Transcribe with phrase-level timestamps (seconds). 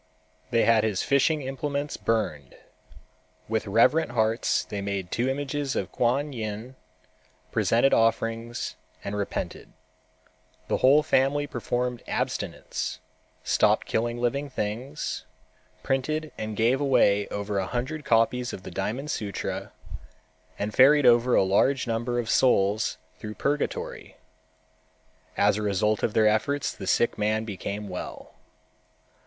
[0.49, 2.55] They had his fishing implements burned.
[3.47, 6.75] With reverent hearts they made two images of Kuan Yin,
[7.51, 9.73] presented offerings and repented.
[10.69, 12.97] The whole family performed abstinence,
[13.43, 15.23] stopped killing living things,
[15.83, 19.71] printed and gave away over a hundred copies of the Diamond Sutra,
[20.57, 24.17] and ferried over a large number of souls through purgatory.
[25.37, 28.33] As a result of their efforts the sick man became well.